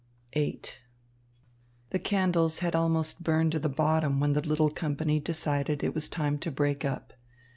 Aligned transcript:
VIII 0.33 0.63
The 1.91 1.99
candles 1.99 2.57
had 2.57 2.75
almost 2.75 3.23
burned 3.23 3.51
to 3.51 3.59
the 3.59 3.69
bottom 3.69 4.19
when 4.19 4.33
the 4.33 4.41
little 4.41 4.71
company 4.71 5.19
decided 5.19 5.83
it 5.83 5.93
was 5.93 6.09
time 6.09 6.39
to 6.39 6.49
break 6.49 6.83
up. 6.83 7.13